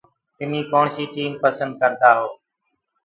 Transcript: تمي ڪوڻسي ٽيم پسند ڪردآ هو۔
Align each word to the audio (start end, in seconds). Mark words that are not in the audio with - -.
تمي 0.37 0.61
ڪوڻسي 0.71 1.05
ٽيم 1.13 1.31
پسند 1.43 1.71
ڪردآ 1.81 2.11
هو۔ 2.19 2.27